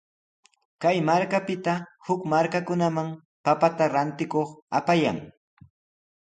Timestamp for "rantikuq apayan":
3.95-5.17